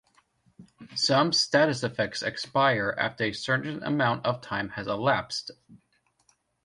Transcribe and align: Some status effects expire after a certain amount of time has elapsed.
Some 0.95 1.31
status 1.31 1.83
effects 1.83 2.23
expire 2.23 2.95
after 2.97 3.25
a 3.25 3.33
certain 3.33 3.83
amount 3.83 4.25
of 4.25 4.41
time 4.41 4.69
has 4.69 4.87
elapsed. 4.87 5.51